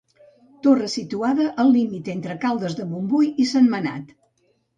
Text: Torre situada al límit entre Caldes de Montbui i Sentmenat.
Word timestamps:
Torre 0.67 0.87
situada 0.93 1.45
al 1.63 1.69
límit 1.75 2.09
entre 2.15 2.39
Caldes 2.47 2.79
de 2.81 2.89
Montbui 2.95 3.31
i 3.45 3.47
Sentmenat. 3.53 4.11